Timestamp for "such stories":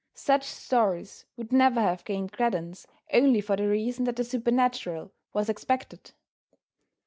0.15-1.25